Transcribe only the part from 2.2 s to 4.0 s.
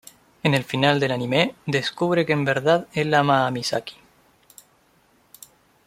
que en verdad el ama a Misaki.